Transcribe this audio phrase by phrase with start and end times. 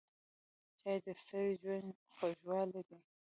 [0.83, 2.99] چای د ستړي ژوند خوږوالی دی.